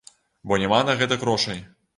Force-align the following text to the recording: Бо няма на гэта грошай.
Бо 0.51 0.57
няма 0.63 0.79
на 0.89 0.97
гэта 1.03 1.21
грошай. 1.25 1.65